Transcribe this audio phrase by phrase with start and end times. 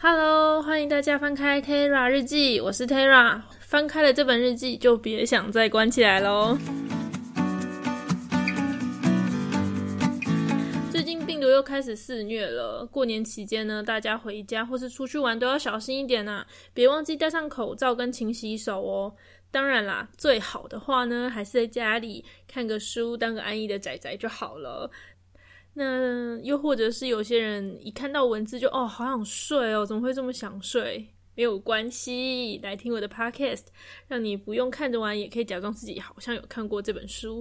[0.00, 3.42] Hello，欢迎大家翻开 Terra 日记，我是 Terra。
[3.58, 6.56] 翻开了这本日记，就别想再关起来喽。
[10.88, 19.12] 最近病毒又开始肆虐了，过年期间呢，大家回家或是出去玩都要小心一点呐，别忘记戴上口罩跟勤洗手哦。
[19.50, 24.88] 当然啦，最好的话呢，还是在家里看个书，当个安逸的仔仔就好了。
[25.80, 31.06] 那又或者是有些人一看到文字就哦好想睡哦，怎么会这么想睡？
[31.36, 33.66] 没有关系，来听我的 podcast，
[34.08, 37.40] 让你不用看着玩，也可以假装自己好像有看过这本书。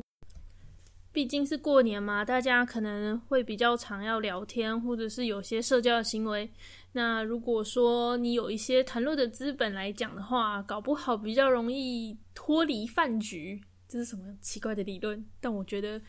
[1.12, 6.48] 毕竟是过年嘛，大家可能会比较常要聊天，或者是有些社交的行为。
[6.92, 13.60] 那如果说你有一些谈论的资本来讲的话，搞不好比较容易脱离饭局。
[13.88, 15.26] 这是什么奇怪的理论？
[15.42, 16.00] 但我觉得。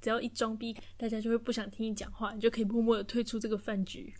[0.00, 4.12] 只要一装逼，大家就会不想听你讲话，你就可以默默的退出这个饭局。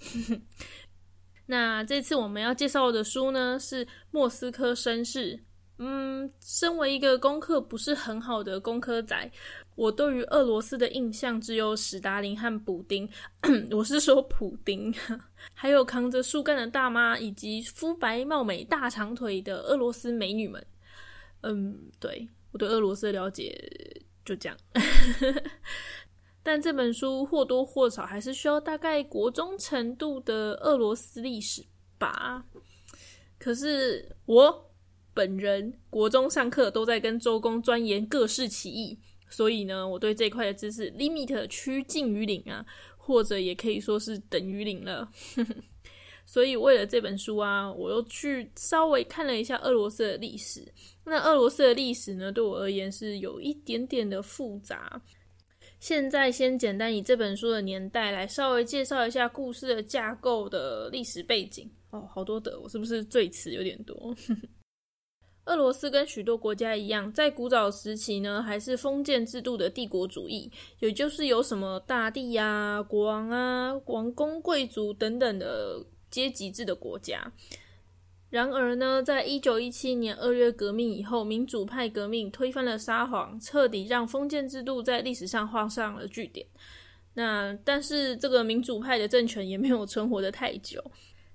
[1.46, 5.36] 那这次我们要介绍的书呢，是《莫斯科绅士》。
[5.78, 9.30] 嗯，身为一个功课不是很好的工科仔，
[9.74, 13.06] 我对于俄罗斯的印象只有史达林和补丁。
[13.70, 14.90] 我是说普丁，
[15.52, 20.66] 还有扛着树干的大妈，以及肤白貌美、大长腿的俄罗斯美女们。
[21.42, 23.95] 嗯，对我对俄罗斯的了解。
[24.26, 24.58] 就这样，
[26.42, 31.64] 但这本书或多或少还是需要大概国中程度的俄罗斯历史
[31.96, 32.44] 吧。
[33.38, 34.74] 可是我
[35.14, 38.98] 本人国中上课都在跟周公钻研各式起义，
[39.30, 45.08] 所以呢，我对这块的知识 limit 趋近于零啊，或者也可以说是等于零了。
[46.26, 50.66] 所以为了这本书啊，我又去稍微看了一下俄罗斯的历史。
[51.04, 55.00] 那俄罗斯的历史呢，对我而言是有一点点的复杂。
[55.78, 61.70] 现在先简单以这本书的年代来稍微介绍一下故事的架构的历史背景。
[61.90, 64.14] 哦，好多的，我是不是最词有点多？
[65.44, 70.50] 俄罗斯跟许多国家一样，在古早时期呢，还是封建制度的帝国主义，
[70.80, 75.80] 也就是有什么大帝啊、国王啊、王公贵族等等的
[76.16, 77.30] 阶级制的国家。
[78.30, 86.46] 然而呢，在一九一七年二月革命以后，民主派革命推翻了沙皇，彻底让封建制度在历史上画上了句点。
[87.12, 90.82] 那但是这个民主派的政权也没有存活的太久，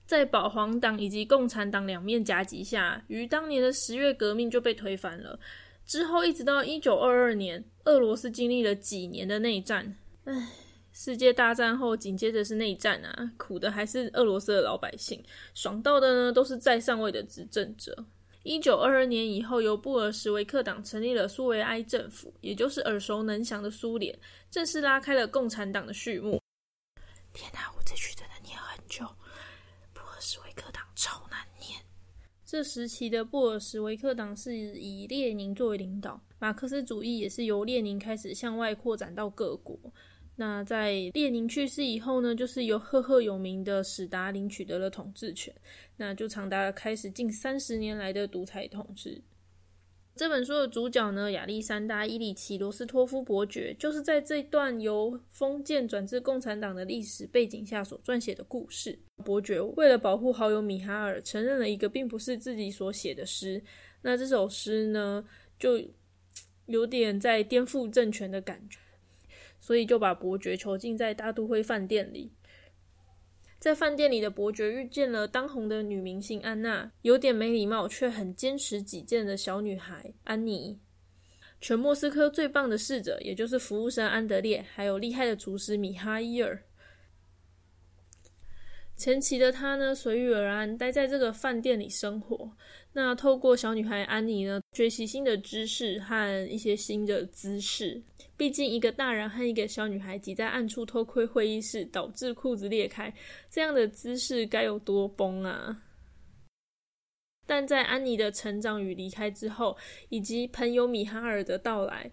[0.07, 5.39] 在保皇党以及共产党两面夹击下，于当年的十月革命就被推翻了。
[5.85, 9.95] 之后一直到一九二二年，俄罗斯经历了几年的内战。
[10.25, 10.60] 唉。
[10.93, 18.05] 世界大战后，紧接着是内战啊，苦的还是俄罗斯的老百姓，爽到的呢都是在上位的执政者。
[18.43, 24.17] 一九二二年以后，由布尔什维克党成立了苏维埃政府，也就是耳熟能详的苏联，
[24.49, 26.41] 正式拉开了共产党的序幕。
[27.33, 29.05] 天哪，我这句真的念很久。
[29.93, 31.79] 布尔什维克党超难念。
[32.43, 39.79] 这时期的布尔什维克党是以列宁作为领导，马克思主义也是由列宁开始向外扩展到各国。
[40.35, 45.53] 那在列宁去世以后呢，就是由赫赫有名的史达林取得了统治权，
[45.97, 49.21] 那就长达开始近三十年来的独裁统治。
[50.13, 58.97] 这本书的主角呢，亚历山大·伊里奇·罗斯托夫伯爵，就是在这段由封建转至共产党的历史背景下所撰写的故事。
[59.23, 63.63] 伯爵为了保护好友米哈尔，承认了一个并不是自己所写的诗。
[64.01, 65.23] 那这首诗呢，
[65.57, 65.81] 就
[66.65, 68.79] 有点在颠覆政权的感觉。
[69.61, 72.33] 所以就把伯爵囚禁在大都会饭店里。
[73.59, 80.79] 在饭店里的伯爵遇见了当红的女明星安娜，有点没礼貌却很坚持己见的小女孩安妮，
[81.59, 86.63] 全莫斯科最棒的侍者，也就是服务生安德烈，还有厉害的厨师米哈伊尔。
[89.01, 92.55] 前期的他呢，随遇而安，待在这个饭店里生活。
[92.93, 97.99] 那透过小女孩安妮呢，学习新的知识和一些新的姿势。
[98.37, 103.11] 毕竟一个大人和一个小女孩挤在暗处偷窥会议室，导致裤子裂开，
[103.49, 105.81] 这样的姿势该有多崩啊！
[107.47, 109.75] 但在安妮的成长与离开之后，
[110.09, 112.11] 以及朋友米哈尔的到来，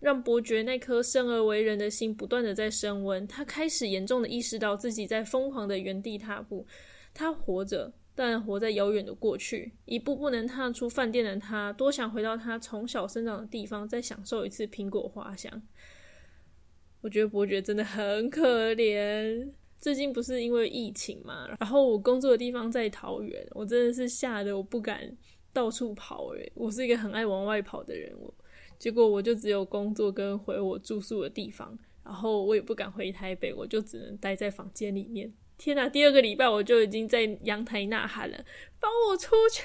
[0.00, 3.26] 让伯爵那颗生而为人的心不断的在升温。
[3.26, 6.66] 他开始严重的意识到自己在疯狂的原地踏步。
[7.12, 7.92] 他活着。
[8.20, 15.62] 但活在遥远的过去，一步不能踏出饭店的他，多想回到他从小生长的地方，再享受一次苹果花香。
[17.00, 19.48] 我觉得伯爵真的很可怜。
[19.78, 25.16] 最近不是因为疫情嘛，然后我工作的地方在桃园，我真的是吓得我不敢
[25.52, 26.26] 到处跑。
[26.30, 28.34] 诶，我是一个很爱往外跑的人，我
[28.78, 35.32] 结果我就只有工作跟回我住宿的地方，然后我也不敢回台北，我就只能待在房间里面。
[35.56, 35.88] 天哪！
[35.88, 38.44] 第二个礼拜我就已经在阳台呐喊了，
[38.80, 39.64] 放我出去！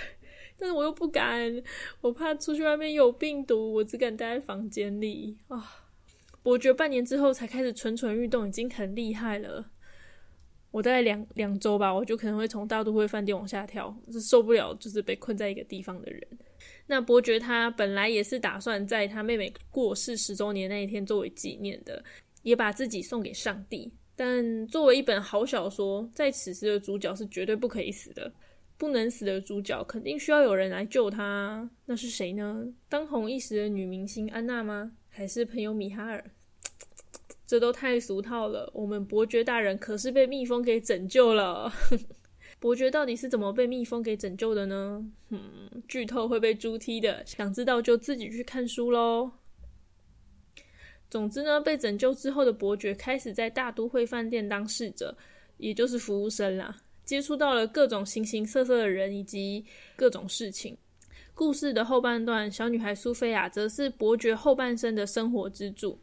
[0.58, 1.62] 但是我又不敢，
[2.00, 5.84] 我怕出去外面有病毒，我只敢待在房间里啊。
[6.42, 9.70] 伯爵半年之后才开始蠢蠢欲动，已经很厉害了。
[10.76, 16.22] 我大概两两周吧，我就可能会从大都会饭店往下跳，是受不了，就是被困在一个地方的人。
[16.86, 22.04] 那伯爵他本来也是打算在他妹妹过世十周年那一天作为纪念的，
[22.42, 23.90] 也把自己送给上帝。
[24.14, 28.30] 但作为一本好小说，在此时的主角是绝对不可以死的。
[28.76, 32.62] 不能死的主角肯定需要有人来救他，那是谁呢？
[32.90, 34.92] 当红一时的女明星安娜吗？
[35.08, 36.22] 还是朋友米哈尔？
[37.46, 38.70] 这都太俗套了。
[38.74, 41.72] 我们伯爵大人可是被蜜蜂给拯救了。
[42.58, 45.04] 伯爵到底是怎么被蜜蜂给拯救的呢？
[45.28, 47.24] 嗯，剧透会被猪踢的。
[47.26, 49.30] 想知道就自己去看书喽。
[51.08, 55.16] 总之呢，被拯救之后的伯爵开始在大都会饭店当侍者，
[55.58, 56.76] 也就是服务生啦。
[57.04, 59.64] 接触到了各种形形色色的人以及
[59.94, 60.76] 各种事情。
[61.34, 65.96] 故事的后半段，小女孩苏菲亚则是伯爵后半生的生活支柱。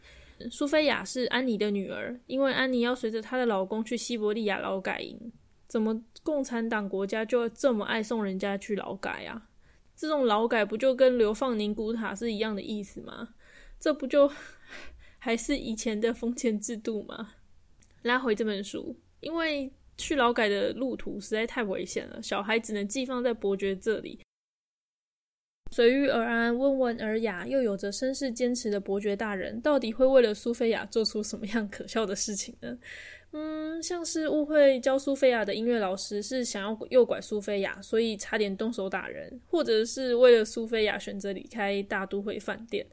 [0.50, 5.32] 苏菲亚是安妮的女儿，因为安妮要随着她的老公去西伯利亚劳改营。
[5.68, 9.50] 怎么共产党国家就这么爱送人家去劳改啊？
[9.96, 13.30] 这种劳改不就跟流放宁古塔是一样的意思吗？
[13.80, 14.32] 这不就
[15.20, 17.36] 还是以前的封建制度吗？
[18.04, 19.72] 拉回这本书，因为。
[19.96, 24.20] 去劳改的路途实在太危险了，小孩只能寄放在伯爵这里。
[25.74, 32.78] 随遇而安、温文尔雅又有着绅士坚持的伯爵大人，到底会为了苏菲亚做出什么样可笑的事情呢？
[33.32, 42.86] 嗯，像是误会教苏菲亚的音乐老师是想要诱拐苏菲亚，所以差点动手打人，或者是为了苏菲亚选择离开大都会饭店。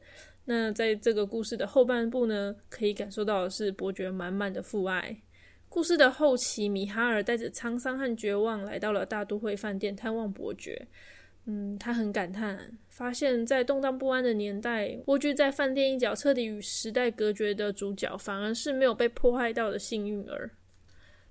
[0.45, 5.15] 那在这个故事的后半部呢，可以感受到的是伯爵满满的父爱。
[5.69, 10.87] 故事的后期，米哈尔带着沧桑和绝望来到了大都会饭店探望伯爵。
[11.45, 20.51] 嗯，他很感叹，发现，在动荡不安的年代，蜗居在饭店一角，彻底与时代隔绝的主角，反而是没有被迫害到的幸运儿。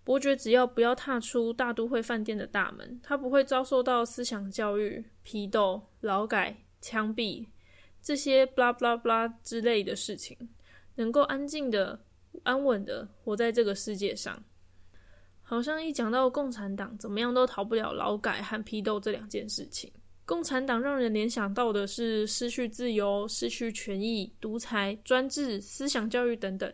[0.03, 7.47] 伯爵只要不要踏出大都会饭店的大门，他不会遭受到思想教育、批斗、劳改、枪毙
[8.03, 10.37] 这些 blah blah blah 之类的事情，
[10.97, 12.01] 能够安静的。
[12.45, 14.43] 安稳的活在这个世界上，
[15.43, 19.93] 好像一讲到共产党，怎么样都逃不了劳改和批斗这两件事情。
[20.25, 26.73] 共产党让人联想到的是失去自由、失去权益、独裁、专制、思想教育等等。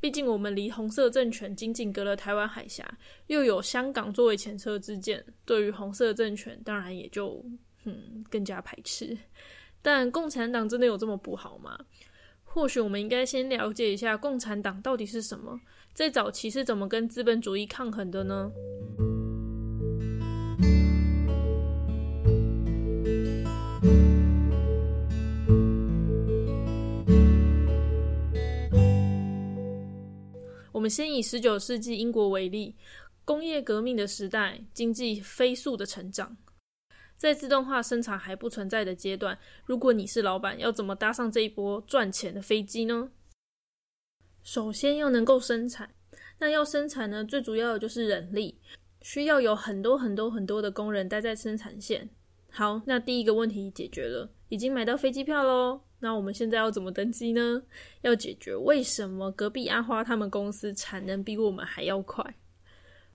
[0.00, 7.44] 毕竟我们离红色政权仅仅隔了台湾海峡，又有香港作为前车之鉴，对于红色政权当然也就
[7.84, 9.14] 嗯更加排斥。
[9.82, 11.78] 但共产党真的有这么不好吗？
[12.44, 15.60] 或许我们应该先了解一下共产党到底是什么，
[15.92, 18.50] 在早期是怎么跟资本主义抗衡的呢？
[30.80, 32.74] 我们先以十九世纪英国为例，
[33.26, 36.34] 工业革命的时代，经济飞速的成长。
[37.18, 43.10] 在自动化生产还不存在的阶段，如果你是老板，要怎么搭上这一波赚钱的飞机呢？
[44.42, 45.94] 首先要能够生产，
[46.38, 48.58] 那要生产呢，最主要的就是人力，
[49.02, 52.08] 需要有很多很多很多的工人待在生产线。
[52.50, 55.80] 好，那第一个问题解决了，已经买到飞机票喽。
[56.00, 57.62] 那我们现在要怎么登机呢？
[58.02, 62.24] 要解决为什么隔壁阿花他们公司产能比我们还要快？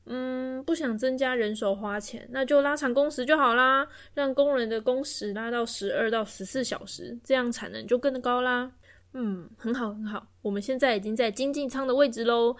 [0.05, 8.71] 嗯，不想增加人手花钱，那就拉长工时就好啦，让工人的工时拉到十二到十四小时，这样产能就更高啦。
[9.13, 12.55] 嗯，很好很好，我们现在已经在经济舱的位置喽。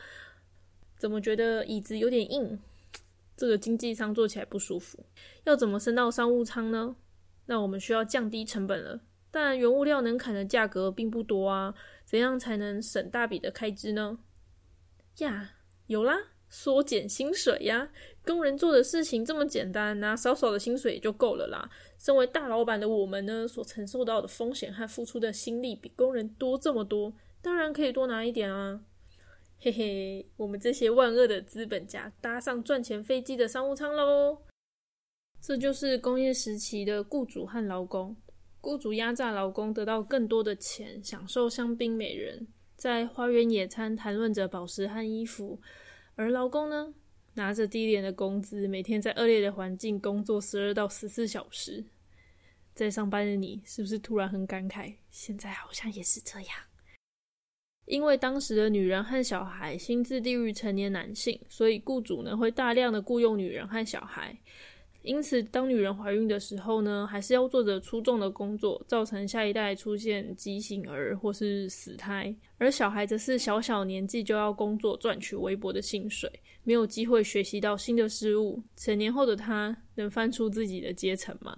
[0.98, 2.58] 怎么觉得椅子有点硬？
[3.36, 5.06] 这个经济舱坐起来不舒服。
[5.44, 6.96] 要怎么升到商务舱呢？
[7.46, 9.02] 那我们需要降低成本了，
[9.32, 11.74] 但原物料能砍的价格并不多啊。
[12.06, 14.20] 怎样才能省大笔的开支呢？
[15.18, 15.52] 呀，
[15.88, 16.16] 有啦。
[16.48, 17.90] 缩减薪水呀！
[18.24, 21.70] 工人做的事情这么简单，拿少少的薪水也就够了啦。
[21.98, 28.80] 身为大老板的我们呢，所承受到的风险和付出的心力比工人多这么多，当然可以多拿一点啊！
[29.66, 34.38] 嘿嘿，我们这些万恶的资本家搭上赚钱飞机的商务舱喽！
[35.42, 38.16] 这就是工业时期的雇主和劳工。
[38.62, 45.60] 雇主压榨劳工，得到更多的钱，享受香槟美人，在花园野餐，谈论着宝石和衣服。
[46.14, 46.94] 而劳工呢，
[47.34, 51.84] 拿着低廉的工资，每天在恶劣的环境工作十二到十四小时，
[52.76, 54.94] 在上班的你，是不是突然很感慨？
[55.10, 56.50] 现在好像也是这样。
[57.86, 64.36] 因为当时的女人和小孩薪资低于成年男性，所以雇主呢会大量的雇佣女人和小孩。
[65.04, 72.36] 因此，当女人怀孕的时候呢，还是要做着粗重的工作，造成下一代出现畸形儿或是死胎。
[72.58, 76.28] 而小孩则是小小年纪就要工作赚取微薄的薪水，
[76.64, 78.60] 没有机会学习到新的事物。
[78.76, 81.56] 成年后的他能翻出自己的阶层吗？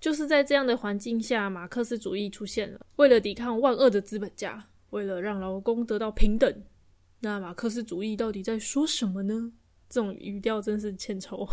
[0.00, 2.80] 就是在这样的环境下，马克思主义出现了。
[2.96, 6.62] 为了抵抗万恶的资本家，为了让劳工得到平等，
[7.18, 9.52] 那马克思主义到底在说什么呢？
[9.90, 11.48] 这种语调真是欠抽。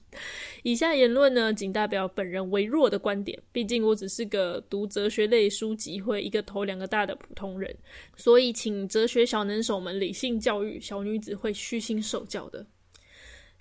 [0.64, 7.76] 以下言论呢，仅代表本人微弱的观点，毕竟我只是个读哲学类书籍会一个头两个大的普通人，
[8.16, 12.66] 所以请哲学小能手们理性教育小女子会虚心受教的。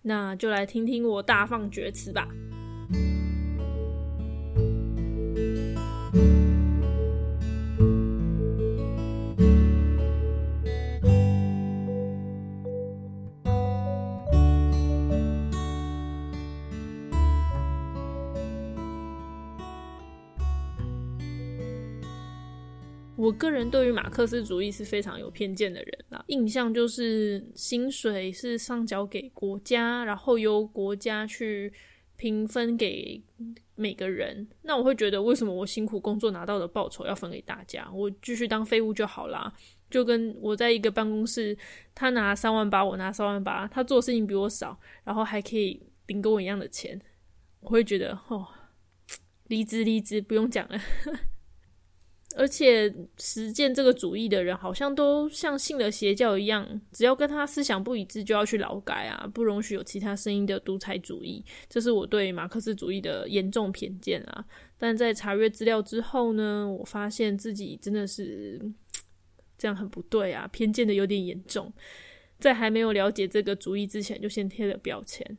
[0.03, 2.29] 那就来听听我大放厥词吧。
[23.37, 31.71] 个人对于马克思主义是非常有偏见的人啦，印象就是薪水是上缴给国家，然后由国家去
[32.15, 33.23] 平分给
[33.75, 34.47] 每个人。
[34.61, 37.89] 那我会觉得，为什么我辛苦工作拿到的报酬要分给大家？
[37.93, 39.53] 我继续当废物就好啦。
[39.89, 41.57] 就跟我在一个办公室，
[41.95, 46.99] 他拿三万八，我拿三万八，他做事情比我少，然后还可以领跟我一样的钱，
[47.61, 48.45] 我会觉得哦，
[49.47, 50.77] 离职离职，不用讲了。
[52.37, 61.43] 而且实践这个主义的人，好像都像信了邪教一样，只要跟他思想不一致，就要去劳改啊，不容许有其他声音的独裁主义。
[61.67, 64.45] 这是我对马克思主义的严重偏见啊！
[64.77, 68.61] 但在查阅资料之后呢，我发现自己真的是
[69.57, 71.73] 这样很不对啊，偏见的有点严重。
[72.37, 75.37] 在还没有了解这个主义之前，就先贴了标签。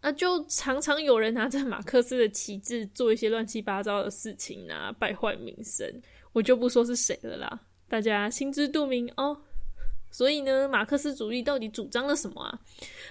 [0.00, 5.86] 啊，就常常有人拿着马克思的旗帜做一些乱七八糟的事情啊，败坏名声。
[6.32, 9.36] 我就不说是谁了啦，大家心知肚明哦。
[10.10, 12.58] 所以呢，马克思主义到底主张了什么啊？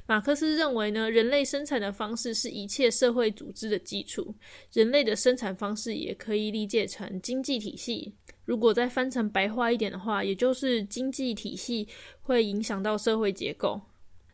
[0.07, 4.33] 马克思认为呢，人类生产的方式是一切社会组织的基础，
[4.73, 8.15] 人类的生产方式也可以理解成经济体系。
[8.45, 11.87] 如果再翻成白话一点的话，也就是经济体系
[12.21, 13.79] 会影响到社会结构。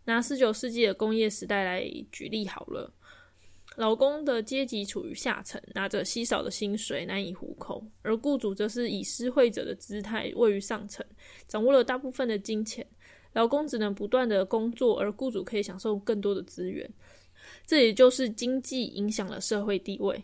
[0.05, 2.93] 拿十九世纪的工业时代来举例好了，
[3.77, 11.05] 劳工的阶级处于下层，拿着稀少的薪水难以糊口，而雇主则是以施惠者的姿态位于上层，
[11.47, 12.85] 掌握了大部分的金钱。
[13.33, 16.87] 劳工只能不断的工作，而雇主可以享受更多的资源。
[17.65, 20.23] 这也就是经济影响了社会地位。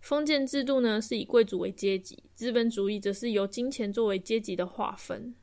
[0.00, 5.34] 封建制度呢是以贵族为阶级，资本主义则是由金钱作为阶级的划分，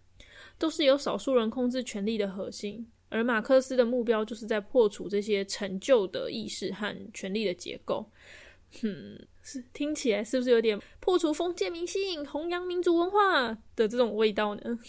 [0.60, 2.86] 都是由少数人控制权力的核心。
[3.09, 8.09] 而马克思的目标就是在破除这些陈旧的意识和权力的结构。
[8.83, 14.79] 嗯，是听起来是不是有点破除封建迷信、弘扬民族文化的这种味道呢？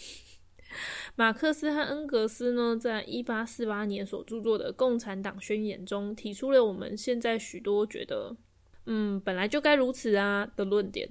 [1.15, 8.33] 马克思和恩格斯呢，在一八四八年所著作的《共产党宣言》中，提出了我们现在许多觉得
[8.85, 11.09] “嗯，本来就该如此啊”的论点，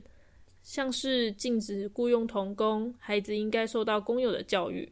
[0.62, 4.90] 像是禁止雇佣童工，孩子应该受到公有的教育。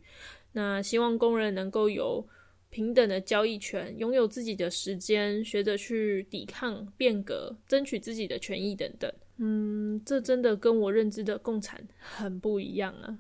[0.59, 2.27] 那希望工人能够有
[2.69, 9.09] 平等的交易权，拥有自己的时间，学着去抵抗变革，争取自己的权益等等。
[9.37, 13.19] 嗯，这真的跟我认知的共产很不一样啊！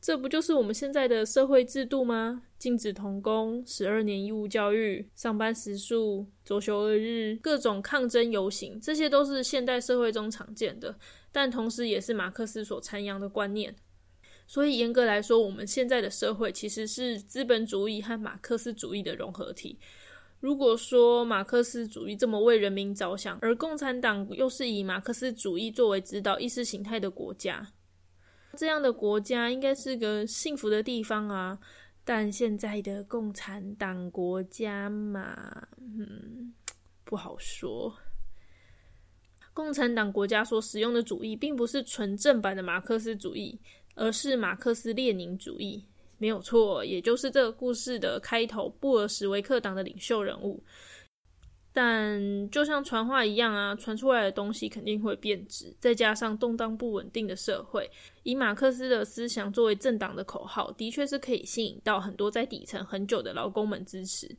[0.00, 2.44] 这不就是我们现在的社会制度吗？
[2.60, 10.96] 禁止童工，十二年义务教育，上班时数，周休二日，各种抗争游行，这些都是现代社会中常见的，
[11.32, 13.74] 但同时也是马克思所阐扬的观念。
[14.50, 19.78] 所以严格来说，我们现在的社会其实是资本主义和马克思主义的融合体。
[20.40, 27.64] 如果说马克思主义这么为人民着想，而共产党又是以马克思主义作为指导意识形态的国家，
[28.56, 31.56] 这样的国家应该是个幸福的地方啊。
[32.02, 36.52] 但现在的共产党国家嘛，嗯，
[37.04, 37.96] 不好说。
[39.52, 43.60] 共产党国家所使用的主义，并不是纯正版的马克思主义。
[44.00, 45.84] 而是马克思列宁主义，
[46.16, 50.58] 没有错，也就是这个故事的开头——布尔什维克党的领袖人物。
[51.70, 52.18] 但
[52.50, 55.76] 就像传话一样啊，传出来的东西肯定会变质。
[55.78, 57.88] 再加上动荡不稳定的社会，
[58.22, 64.34] 以马克思的思想作为政党的口号，的确是可以吸引到很多在底层很久的劳工们支持。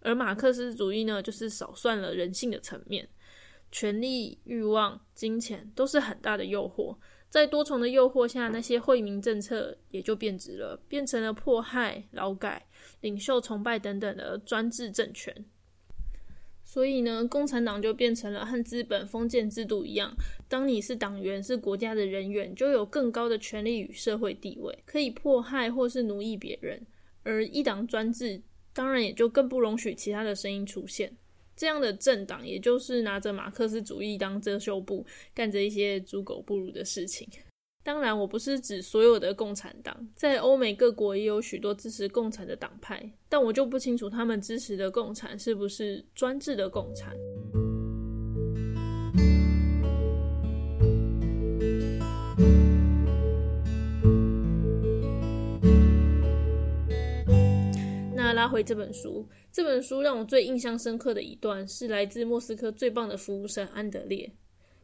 [0.00, 3.08] 而马克思主义呢，就是少算了人性的层面，
[3.70, 6.96] 权力、欲望、金钱都是很大的诱惑。
[7.30, 12.66] 在多重的诱惑下，那些惠民政策也就变质了，变成了迫害、劳改、
[13.00, 15.32] 领袖崇拜等等的专制政权。
[16.64, 20.12] 所以呢，共产党就变成了和资本封建制度一样，
[20.48, 26.78] 当你是党员、是国家的人员，就有更高的权利与社会地位，可以迫害或是奴役别人；
[27.22, 28.40] 而一党专制，
[28.72, 31.16] 当然也就更不容许其他的声音出现。
[31.60, 37.28] 这样的政党，也就是拿着马克思主义当遮羞布，干着一些猪狗不如的事情。
[37.82, 47.14] 当然，我不是指所有的共产党，在欧美各国也有许多支持共产的党派，但我就不清楚他们支持的共产是不是专制的共产。
[58.40, 64.32] 拉回这本书，这本书让我最印象深刻的一段是来自莫斯科最棒的服务生安德烈。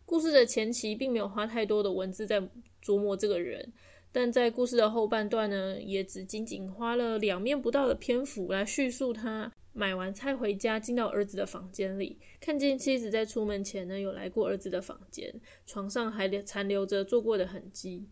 [0.04, 2.38] 故事的前期并没有花太多的文字在
[2.84, 3.72] 琢磨这个人，
[4.12, 15.34] 但在故事的后半段呢，也只仅仅花了两面不到的篇幅来叙述他买完菜回家，进到儿子的房间里，看见妻子在出门前呢有来过儿子的房间，
[15.64, 18.06] 床上还残留着做过的痕迹。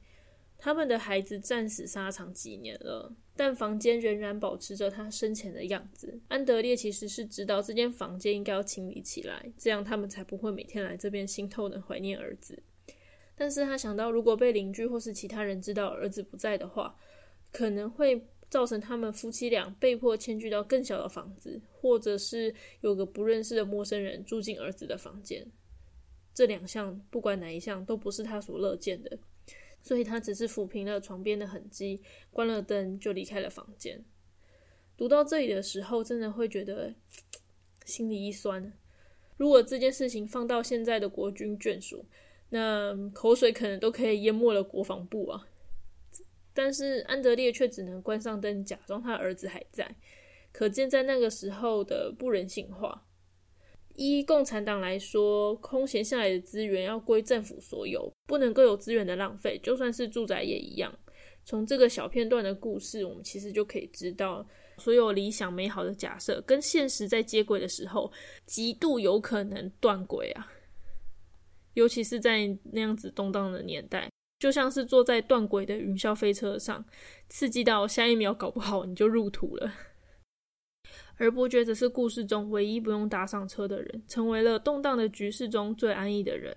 [0.64, 6.18] 他们的孩子战死沙场几年了，但房间仍然保持着他生前的样子。
[6.28, 12.62] 安德烈其实是知道这间房间应该要清理起来，这样他们才不会每天来这边心痛的怀念儿子。
[13.34, 16.96] 但是他想到，如果被邻居或是其他人知道儿子不在的话，
[17.52, 25.46] 可能会造成他们夫妻俩被迫迁居到更小的房子，或者是有个不认识的陌生人住进儿子的房间。
[26.32, 29.18] 这两项，不管哪一项，都不是他所乐见的。
[29.84, 32.00] 所以他只是抚平了床边的痕迹，
[32.32, 34.02] 关了灯就离开了房间。
[34.96, 36.94] 读到这里的时候，真的会觉得
[37.84, 38.72] 心里一酸。
[39.36, 42.06] 如果这件事情放到现在的国军眷属，
[42.48, 45.46] 那口水可能都可以淹没了国防部啊。
[46.54, 49.96] 但是安德烈却只能关上灯，假装他儿子还在，
[50.50, 53.04] 可见在那个时候的不人性化。
[53.94, 59.58] 一共产党来说，空闲下来的资源要归政府所有，不能够有资源的浪费。
[59.62, 60.92] 就算是住宅也一样。
[61.44, 64.44] 从这个小片段的故事，我们其实就可以知道，
[64.78, 68.10] 所有理想美好的假设跟现实在接轨的时候，
[68.46, 70.50] 极度有可能断轨啊！
[71.74, 76.84] 尤其是在那样子动荡的年代，就像是坐在断轨的云霄飞车上，
[77.28, 79.72] 刺激到下一秒搞不好你就入土了。
[81.16, 86.56] 而伯爵则是故事中唯一不用搭上车的人，成为了动荡的局势中最安逸的人。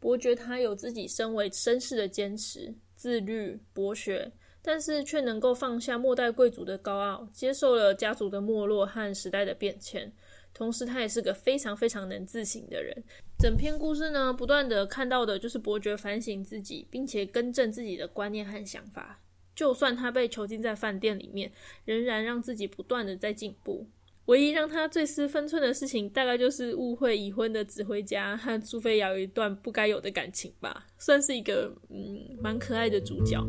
[0.00, 10.12] 伯爵他有自己身为绅士的坚持、自律、博学，但是却能够放下末代贵族的高傲，接受了家族的没落和时代的变迁。
[10.52, 12.94] 同时，他也是个非常非常能自省的人。
[13.38, 19.18] 整篇故事呢，不断的看到的就是伯爵反省自己，并且更正自己的观念和想法。
[19.62, 21.48] 就算他被囚禁在饭店里面，
[21.84, 23.86] 仍然让自己不断的在进步。
[24.24, 33.40] 唯一让他最失分寸的事情，大概就是误会已婚的指挥家和苏菲亚有一段不该有的感情吧，算是一个嗯蛮可爱的主角。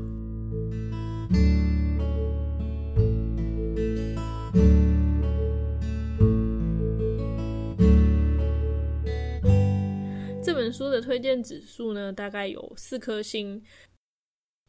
[10.43, 13.63] 这本书的推荐指数呢，大概有四颗星。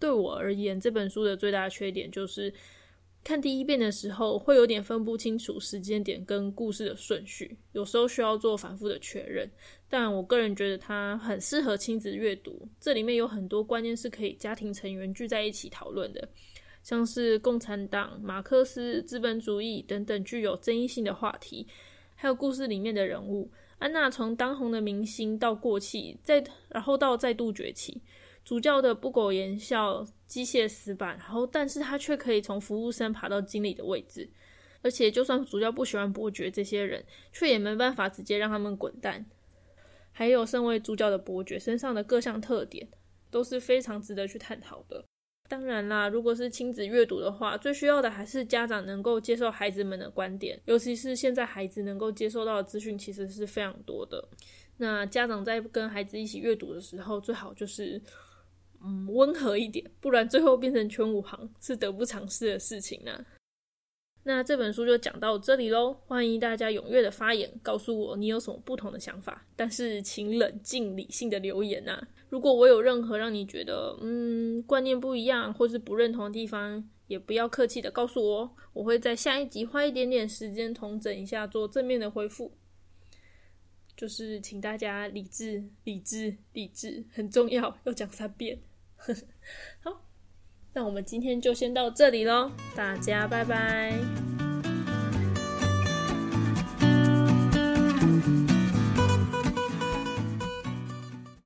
[0.04, 2.52] 对我而言，这本书的最大缺点就是
[3.24, 9.50] 看第一遍的时候会有点分不清楚时间点跟故事的顺序，有时候需要做反复的确认。
[9.88, 16.28] 但我个人觉得它很适合亲子阅读，这里面有很多观念是可以家庭成员聚在一起讨论的，
[16.82, 21.66] 像是共产党、马克思、资本主义等等具有争议性的话题，
[22.14, 28.02] 还有故事里面的人物安娜从当红的明星到过气，再然后到再度崛起。
[28.44, 34.28] 主教的不苟言笑、机械死板，然后但是他却可以从服务生爬到经理的位置，
[34.82, 37.02] 而且就算主教不喜欢伯爵这些人，
[37.32, 39.24] 却也没办法直接让他们滚蛋。
[40.12, 42.86] 还有身为主教的伯爵身上的各项特点，
[43.30, 45.02] 都是非常值得去探讨的。
[45.48, 54.28] 当然啦，如果是亲子阅读的话，最需要的还是家长能够接受孩子们的观点，尤其是现在孩子能够接受到的资讯其实是非常多的。
[54.76, 57.98] 那家长在跟孩子一起阅读的时候，最好就是。
[58.84, 63.24] 嗯，温和一点，不然最后变成全武行是得不偿失的事情呢。
[64.26, 72.06] 那这本书就讲到这里喽，欢迎大家踊跃的发言，告诉我你有什么不同的想法，但是请冷静理性的留言呐。
[72.30, 82.50] 如果我有任何让你觉得嗯观念不一样或是不认同的地方，也不要客气的告诉我，我会在下一集花一点点时间统整一下，做正面的回复。
[83.96, 88.58] 就是请大家理智、理智、理智，很重要，要讲三遍。
[89.82, 90.02] 好，
[90.72, 94.43] 那我们今天就先到这里喽，大家拜拜。